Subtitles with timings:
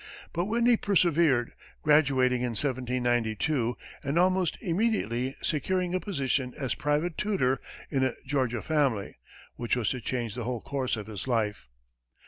[0.33, 1.53] But Whitney persevered,
[1.83, 8.63] graduating in 1792, and almost immediately securing a position as private tutor in a Georgia
[8.63, 9.19] family,
[9.57, 11.67] which was to change the whole course of his life.